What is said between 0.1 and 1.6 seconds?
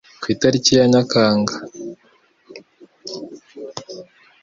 Ku itariki ya Nyakanga